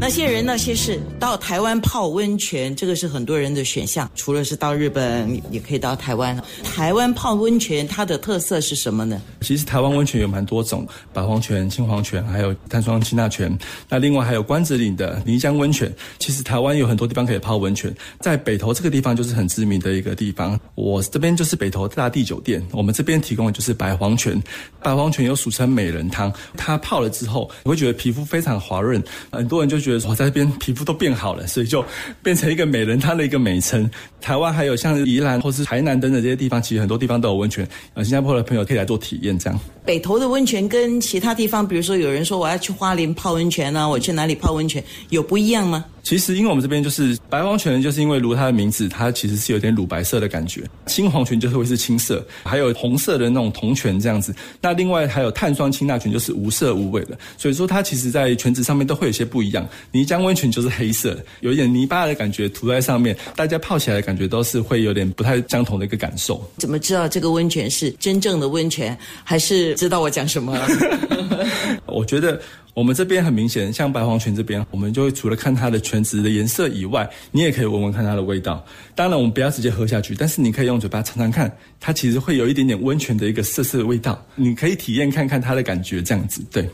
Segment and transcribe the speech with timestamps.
[0.00, 4.10] 那些人那些事，到台湾泡温泉，这个是很多人的选项。
[4.14, 6.34] 除了是到日本，也可以到台湾。
[6.64, 9.20] 台湾泡温泉，它的特色是什么呢？
[9.42, 13.56] 其实台湾温泉有蛮多种，白黄泉、青黄泉，还有碳酸氢钠泉。
[13.90, 15.94] 那另外还有关子岭的泥浆温泉。
[16.18, 20.58] 其实台湾有很多地方可以泡温泉，在北投这个地方就是很知名的一个地方。
[20.76, 24.42] 我这边就是北投大地酒店，我们这边提供的就是白黄泉。
[24.82, 31.84] 白黄泉又俗称美人汤，它泡了之后，你会觉得皮肤非常滑润，很多人就觉我在这边皮肤都变好了，所以就
[32.22, 33.88] 变成一个美人汤的一个美称。
[34.20, 37.66] 台湾还有像宜兰或是台南等等这些地方，其实很多地方都有温泉。
[37.94, 39.58] 呃，新加坡的朋友可以来做体验，这样。
[39.84, 45.84] 北投的温泉跟其他地方，比如说有人说我要去花莲泡温泉啊，我去哪里泡温泉，有不一样吗？
[46.02, 54.34] 其实，因为我们这边就是白黄泉，就是因为如它的名字，它其实是有点乳白色的感觉；青黄泉就是会是青色，还有红色的那种铜泉这样子。
[54.60, 57.18] 那另外还有碳酸氢钠泉，就是无色无味的。
[57.36, 59.68] 所以说，它其实在泉质上面都会有些不一样。
[59.92, 66.42] 泥浆温泉就是黑色，有一点泥巴的感觉涂在上面，大家泡起来的感觉都是会有点不太相同的一个感受。
[66.56, 70.58] 怎么知道这个温泉是真正的温泉，还是知道我讲什么？
[71.86, 72.40] 我觉得。
[72.74, 78.64] 我们这边很明显，像白黄泉这边，我们就会除了看它的泉质的颜色以外，你也可以闻闻看它的味道。
[78.94, 84.24] 当然，我们不要直接喝下去，但是你可以用嘴巴尝尝看，它其实会有一点点温泉的一个涩涩的味道。
[84.36, 86.42] 你可以体验看看它的感觉，这样子。
[86.50, 86.68] 对，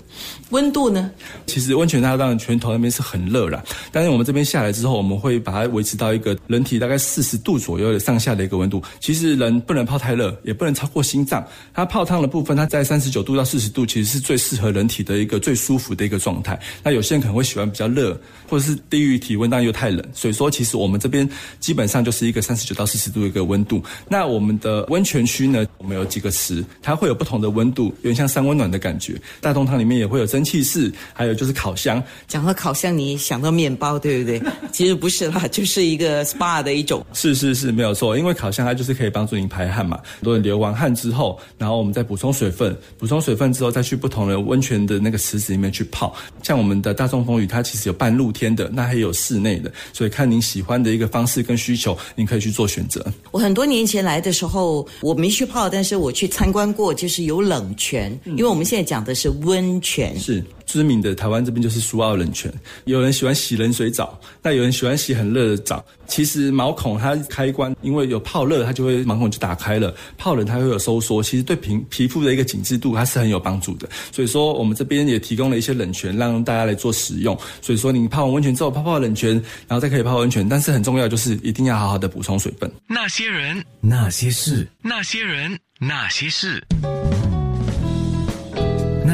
[0.51, 1.11] 温度呢？
[1.47, 8.83] 其实温泉它当然泉头那边是很热啦，但是我们这边下来之后，我们会把它维持到一个人体大概四十度左右的上下的一个温度。
[9.01, 11.45] 其实人不能泡太热，也不能超过心脏。
[11.73, 15.86] 它泡汤的部分，它在三十九度到四十度，其实是最适合人体的一个最舒服。
[15.95, 21.29] 的一个状态，那有些人可能会喜欢比较热，或者是低于体温，但又太冷，所以说其实我们这边
[21.61, 23.83] 基本上就是一个三十九到四十度的一个温度。
[24.09, 29.21] 那我们的温泉区呢，我们有几个池，它会有不同的温度，有点像三温暖的感觉。
[29.41, 32.03] 大东汤里面也会有蒸汽室，还有就是烤箱。
[32.27, 34.43] 讲到烤箱，你想到面包，对不对？
[34.73, 37.05] 其实不是啦，就是一个 SPA 的一种。
[37.13, 39.99] 是是是，没有错，因为烤箱它就是可以帮助你排汗嘛。
[40.17, 45.71] 很多人流完汗之后，然后我们再补充水分，补充水分之后再去不同的温泉的那个池子里面。
[45.77, 53.05] 去泡，像我们的大众风雨，它其实有半露天的，那还有室内的，所以看您喜欢的一个方式跟需求，您可以去做选择。
[53.31, 60.19] 我很多年前来的时候，我没去泡，但是我去参观过，就是有冷泉，因为我们现在讲的是温泉。
[60.19, 60.43] 是。
[60.67, 62.53] 知名的台湾这边就是苏澳冷泉，
[62.85, 65.85] 有人喜欢洗冷水澡，那有人喜欢洗很热的澡。
[66.07, 71.23] 其实毛孔它开关，因为有泡热，它就会毛孔就打开了；泡冷它会有收缩。
[71.23, 73.89] 其实对皮皮肤的一个紧致度，它是很有帮助的。
[74.13, 77.37] 所以说，我们这边也提供了一些冷泉，让大家来做使用。
[77.63, 79.33] 所以说，你泡完温泉之后，泡泡冷泉，
[79.67, 80.49] 然后再可以泡温泉。
[80.49, 82.71] 但是很重要就是一定要好好的补充水分。
[82.89, 86.63] 那些人，那些事，那些人，那些事。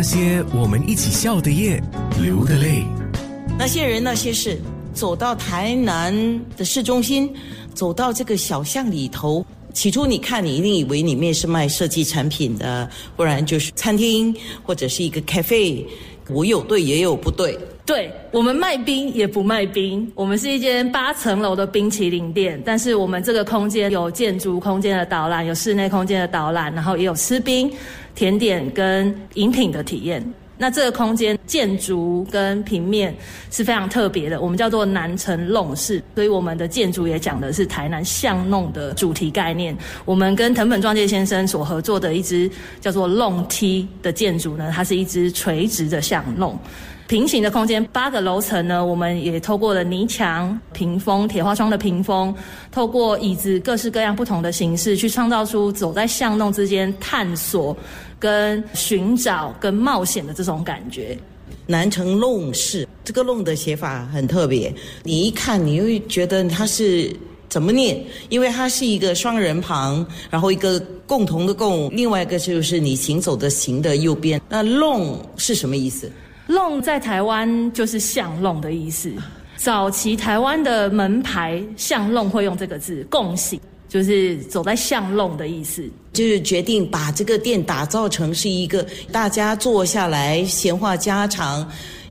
[0.02, 1.80] 那些我们一起笑的夜，
[2.20, 2.82] 流的泪。
[3.56, 4.60] 那些人，那些事，
[4.92, 6.12] 走到台南
[6.56, 7.32] 的市中心，
[7.72, 9.46] 走到这个小巷里头。
[9.72, 15.86] 起初你看，你一定以为里面是卖设计产品的，不然就是餐厅或者是一个 cafe。
[16.28, 17.58] 我有对，也有不对。
[17.84, 27.68] 对我们卖冰也不卖冰，我们是一间八层楼的冰淇淋店，但是我们这个空间有建筑空间的导览，有室内空间的导览，然后也有吃冰、
[28.14, 30.24] 甜点跟饮品的体验。
[30.62, 33.12] 那这个空间建筑跟平面
[33.50, 39.76] 是非常特别的，我们叫做南城弄式，所以我们的建筑也讲的是台南巷弄的主题概念。
[40.04, 42.48] 我们跟藤本壮介先生所合作的一支
[42.80, 46.56] 叫做弄梯的建筑呢，它是一支垂直的巷弄。
[47.12, 52.34] 平行的空间，八个楼层呢，我们也透过了泥墙、屏风、铁花窗的屏风，
[52.70, 57.76] 透过椅子各式各样不同的形式，去创造出走在巷弄之间探索、
[58.18, 61.14] 跟寻找、跟冒险的这种感觉。
[61.66, 67.14] 南城弄市，这个弄的写法很特别，你一看你会觉得它是
[67.46, 68.02] 怎么念？
[68.30, 74.40] 因为它是一个双人旁，然后一个共同的共，另外一个就是你行走的行的右边。
[74.48, 76.10] 那弄是什么意思？
[76.46, 79.12] 弄在台湾就是巷弄的意思。
[79.56, 85.88] 早期台湾的门牌巷弄会用这个字，共行就是走在巷弄的意思。
[86.12, 91.66] 就是决定把这个店打造成是一个大家坐下来闲话家常，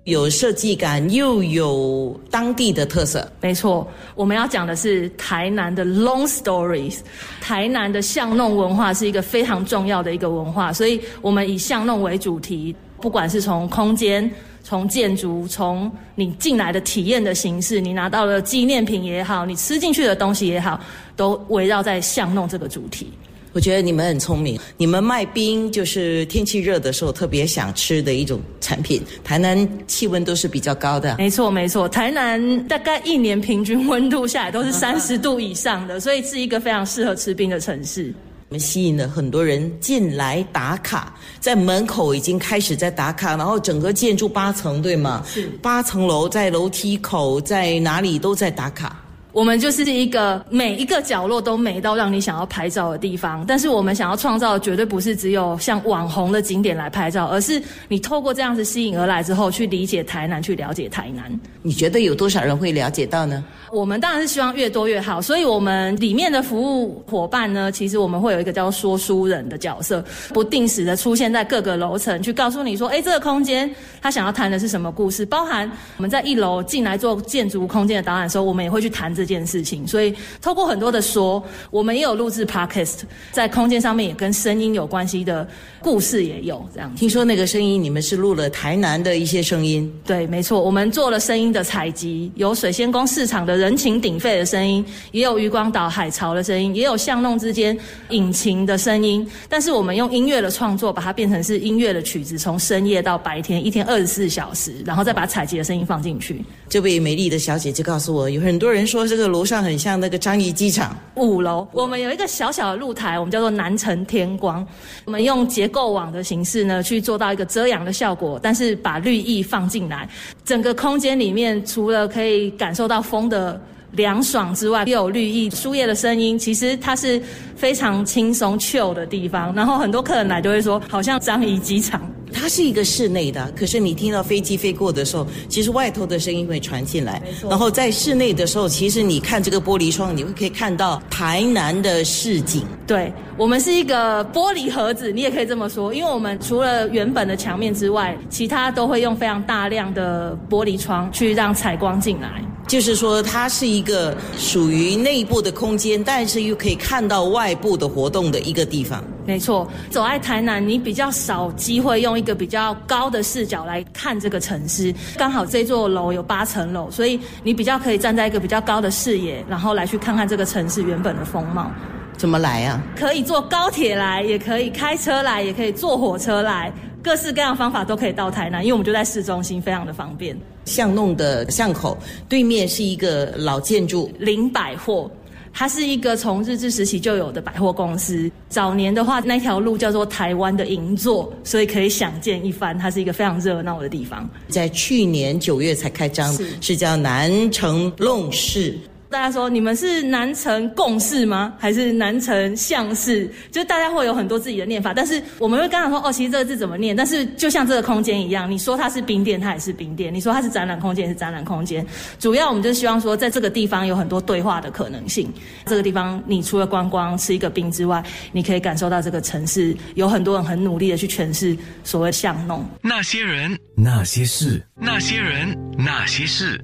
[0.05, 3.31] 有设计感又有当地的特色。
[3.39, 6.99] 没错，我们要讲的是台南的 long stories。
[7.39, 12.75] 台南的巷弄文化是一个非常重要的一个文化，所以我们以巷弄为主题。
[12.99, 14.31] 不管是从空间、
[14.63, 20.79] 从建筑、从你进来的体验的形式，你拿到了纪念品也好，你吃进去的东西也好，
[21.15, 23.11] 都围绕在巷弄这个主题。
[23.53, 29.01] 我觉得你们很聪明，你们卖冰就是天气热的时候特别想吃的一种产品。
[29.23, 38.13] 台南气温都是比较高的，没错没错，台南大概一年平均温度下来都是三十度以上的，所以是一个非常适合吃冰的城市。
[38.49, 45.23] 我们吸引了很多人进来打卡，在门口已经开始在打卡，然后整个建筑八层，对吗？
[45.25, 49.00] 是八层楼，在楼梯口，在哪里都在打卡。
[49.31, 61.39] 我们就是一个每一个角落都美到让你想要拍照的地方，但是我们想要创造的绝对不是只有像网红的景点来拍照，而是你透过这样子吸引而来之后，去理解台南，去了解台南。
[61.61, 63.43] 你觉得有多少人会了解到呢？
[63.71, 79.87] 我们当然是希望越多越好，所以我们里面的服务伙伴呢，其实我们会有一个叫说书人的角色，不定时的出现在各个楼层，去告诉你说，哎，这个空间他想要谈的是什么故事，包含我们在一楼进来做建筑空间的导览的时候，我们也会去谈这件事情。
[79.87, 83.01] 所以透过很多的说，我们也有录制 podcast，
[83.31, 85.47] 在空间上面也跟声音有关系的
[85.79, 86.91] 故事也有这样。
[86.95, 89.91] 听说那个声音，你们是录了台南的一些声音。
[90.03, 97.77] 对，没错，我们做了声音的采集，有水仙宫市场的人情鼎沸的声音，也有渔光岛海潮的声音，也有巷弄之间
[98.09, 99.29] 引擎的声音。
[99.47, 106.43] 但是我们用音乐的创作，把它变成是音乐的曲子，从深夜到白天，一天二十四小时，然后再把采集的声音放进去。
[106.69, 110.95] 这位美丽的小姐姐告诉我，有很多人说这个楼上很像那个樟宜机场。
[111.15, 114.65] 五楼我们有一个小小的露台，我们叫做南城天光。
[115.03, 120.07] 我们用结构网的形式呢，去做到一个遮阳的效果，但是把绿意放进来，
[120.45, 123.59] 整个空间里面除了可以感受到风的。
[123.93, 127.21] 凉爽之外，又有绿意、树叶的声音，其实它是
[127.57, 129.53] 非常轻松、chill 的地方。
[129.53, 132.01] 然后很多客人来就会说，好像樟宜机场。
[132.41, 137.21] 它是一个室内的，可是你听到飞机飞过的时候，其实外头的声音会传进来。
[137.47, 142.65] 然后在室内的时候，其实你看这个玻璃窗，你会可以看到台南的市景。
[142.87, 152.41] 对我们是一个玻璃盒子，你也可以这么说，因为我们除了原本的墙面之外，其他都会用非常大量的玻璃窗去让采光进来。
[152.71, 159.03] 就是说，它是一个属于内部的空间，但是又可以看到外部的活动的一个地方。
[159.25, 164.95] 没错，走在台南，你比较少机会用一个比较高的视角来看这个城市。
[165.17, 171.69] 刚好这座楼有八层楼，所以你比较可以站在一个比较高的视野，然后来去看看这个城市原本的风貌。
[172.15, 172.81] 怎么来啊？
[172.95, 176.71] 可以坐高铁来，也可以开车来，也可以坐火车来，
[177.03, 180.37] 各式各样的方法都可以到台南，因为我们就在市中心，非常的方便。
[180.65, 181.97] 巷弄的巷口
[182.29, 185.09] 对面是一个老建筑，林百货，
[185.51, 188.31] 它是一个从日治时期就有的百货公司。
[188.47, 194.29] 早年的话，那条路叫做台湾的银座，所以可以想见一番，它是一个非常热闹的地方。
[194.47, 198.77] 在去年九月才开张，是是叫南城弄市。
[199.11, 201.53] 大家说你们是南城共事吗？
[201.59, 203.29] 还是南城相事？
[203.51, 206.95] 就大家会有很多自己的念法，但是我们会跟他说哦，其实这个字怎么念？
[206.95, 211.85] 但是就像这个空间一样，你说它是冰店，它也是冰店；你说它是展览空间，也是展览空间。
[212.19, 215.29] 主要我们就希望说，在这个地方有很多对话的可能性。
[215.65, 222.65] 这个地方，你除了观光吃一个冰之外，你可以感受到这个城市有很多人很努力的去诠释所谓巷弄。
[222.81, 226.63] 那些人，那些事，那些人，那些事，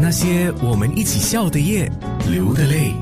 [0.00, 1.90] 那些我们一起笑的夜，
[2.30, 2.92] 流的泪。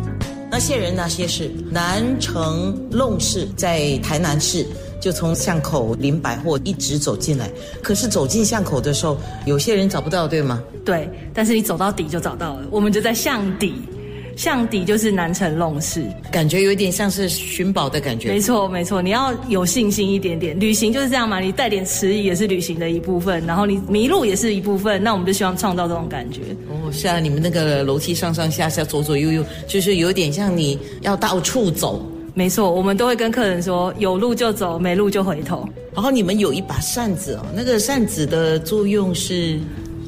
[0.51, 4.67] 那些人那些事，南城弄市在台南市，
[4.99, 7.51] 就从巷口林百货一直走进来。
[7.83, 10.63] 可是走进巷口的时候，有些人找不到，对吗？
[10.87, 13.75] 对，但是你走到底就找到了，我们就在巷底，
[14.37, 16.05] 巷底就是南城弄市。
[16.31, 18.39] 感觉有点像是寻宝的感觉没。
[18.39, 20.59] 错，没错，你要有信心一点点。
[20.61, 25.03] 旅行就是这样嘛，你带点迟疑也是旅行的一部分，然后你迷路也是一部分。
[25.03, 26.43] 那我们就希望创造这种感觉。
[26.69, 32.07] 哦，是啊，你们那个楼梯上上下下、左左右右，就是有点像你要到处走。
[32.35, 35.67] 没错，我们都会跟客人说，有路就走，没路就回头。
[35.95, 39.59] 然后你们有一把扇子哦，那个扇子的作用是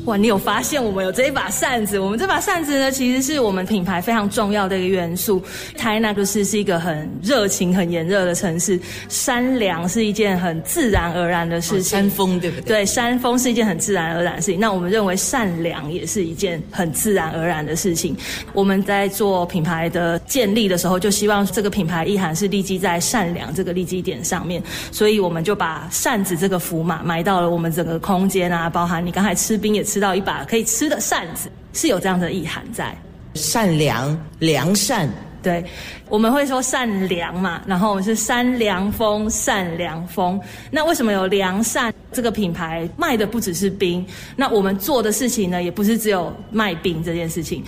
[0.08, 1.98] 哇，你有发现我们有这一把扇子？
[1.98, 5.42] 我们这把扇子呢，其实是我们品牌非常重要的一个元素。
[5.76, 12.00] 台南就是是一个很热情、很炎热的城市，山凉是一件很自然而然的事情。
[12.00, 12.68] 山峰，对不对？
[12.68, 14.58] 对，山峰是一件很自然而然的事情。
[14.58, 18.16] 那我们认为善良也是一件很自然而然的事情。
[18.54, 32.96] 我们在做品牌的建立的时候，就希望这个品牌意涵是立基在善良这个立基点上面，所以我们就把扇子这个符码埋到了我们整个空间啊，包含你刚才吃冰也吃知道一把可以吃的扇子，是有这样的意涵在。
[33.34, 35.08] 善良、良善。
[35.42, 35.64] 对，
[36.08, 40.40] 我们会说善良嘛，然后我们是三凉风、善良风。
[40.70, 44.06] 那为什么有良善这个品牌卖的不只是冰？
[44.36, 47.64] 那我们做的事情呢，也不是只有卖冰这件事情。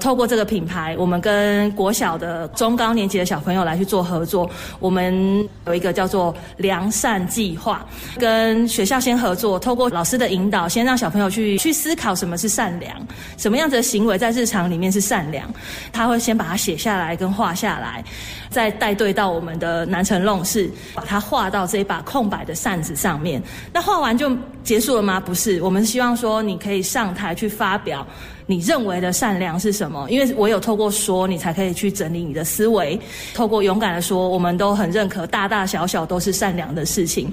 [0.00, 4.48] 透过这个品牌，我们跟国小的中高年级的小朋友来去做合作。
[4.78, 7.84] 我们有一个叫做“良善计划”，
[8.18, 12.96] 跟学校先合作，透过老师的引导，先让小朋友去去思考什么是善良，
[13.36, 15.52] 什么样子的行为在日常里面是善良。
[15.92, 18.04] 他会先把它写下来跟画下来，
[18.50, 23.42] 再带队到我们的南城弄市，把它画到这一把空白的扇子上面。
[23.72, 25.20] 那画完就结束了吗？
[25.20, 28.06] 不是，我们希望说你可以上台去发表。
[28.50, 30.08] 你认为的善良是什么？
[30.08, 32.98] 因为我有透过说，你才可以去整理你的思维。
[33.34, 37.30] 透过勇敢的说，我们都很认可，大大小小都是善良的事情。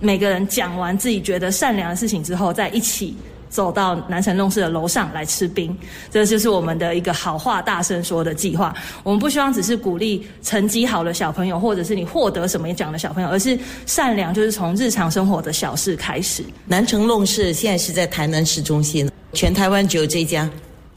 [0.00, 3.16] 每个人讲完自己觉得善良的事情之后，再一起
[3.48, 5.76] 走到南城弄市的楼上来吃冰。
[6.10, 8.74] 这就是我们的一个好话大声说的计划。
[9.02, 16.44] 我们不希望只是鼓励成绩好的小朋友，或者是你获得什么奖的小朋友，而是善良就是从日常生活的小事开始。
[16.66, 19.10] 南城弄市现在是在台南市中心。
[19.34, 20.48] 全台湾只有这家，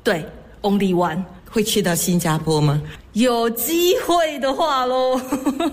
[0.03, 0.25] 对
[0.61, 2.81] ，Only One 会去到新加坡吗？
[3.13, 5.19] 有机会的话喽，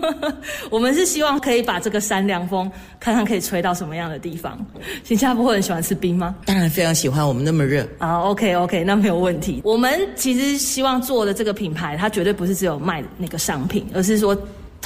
[0.71, 4.59] 我们是希望可以把这个山凉风看看可以吹到什么样的地方。
[5.05, 6.35] 新加坡人喜欢吃冰吗？
[6.45, 8.23] 当然非常喜欢，我们那么热啊。
[8.23, 9.61] OK OK，那没有问题。
[9.65, 14.37] 我们其实希望做的这个品牌，它绝对不是只有卖那个商品，而是说。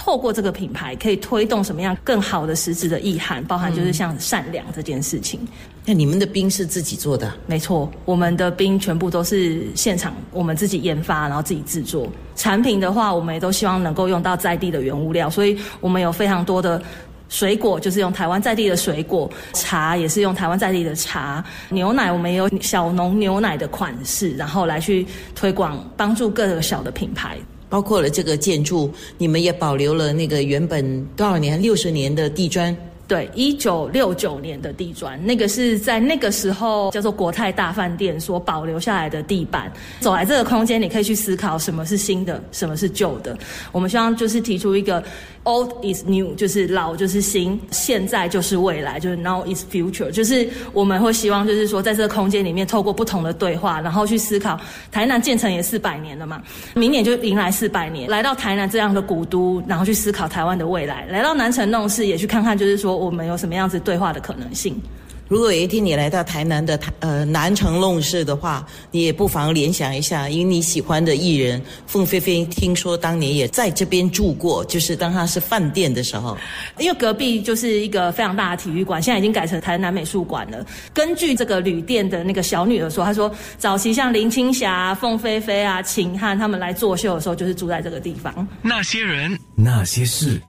[0.05, 5.39] 透过这个品牌，可以推动什么样更好的实质的意涵，包含就是像善良这件事情。
[5.85, 7.33] 那你们的冰是自己做的？
[7.47, 12.09] 没错，我们的冰全部都是现场我们自己研发，然后自己制作。
[12.35, 16.83] 产品的话，我们也都希望能够用到在地的原物料，所以我们有非常多的
[17.29, 25.07] 水果，就是用台湾在地的水果；茶也是用台湾在地的茶；牛奶我们也有小农牛奶的款式，然后来去
[25.37, 27.39] 推广，帮助各个小的品牌。
[27.73, 32.77] 包括了这个建筑，你们也保留了那个原本多少年六十年的地砖。
[33.13, 39.71] 对，一九六九年的地砖，那个是在那个时候叫做国泰大饭店所保留下来的地板。
[40.01, 43.37] 走来这个空间，你可以去思考什么是新的，什么是旧的。
[43.71, 45.05] 我们希望就是提出一个。
[45.45, 54.57] Old is new，就是老就是新，现在就是未来，就是 now is future，就是我们会希望，就是说在这个空间里面，透过不同的对话，然后去思考。
[54.93, 56.41] 台南建成也四百年了嘛，
[56.77, 64.81] 明年就迎来四百年，来到台南这样的古都，然后去思考台湾的未来，来到南城弄市也去看看，就是说我们有什么样子对话的可能性。
[65.29, 76.37] 如果有一天你来到台南的台呃南城弄市的话，你也不妨联想一下，因为你喜欢的艺人凤飞飞，听说当年也在这边住过，就是当他是饭店的时候。
[76.79, 80.67] 因为隔壁就是一个非常大的体育馆，现在已经改成台南美术馆了。
[80.93, 88.47] 根据这个旅店的那个小女儿说，她说早期像林青霞、凤飞飞啊、秦汉他们来作秀的时候，就是住在这个地方。
[88.61, 90.43] 那些人，那些事。